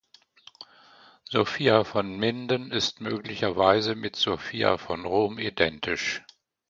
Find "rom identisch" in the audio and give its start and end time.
5.05-6.23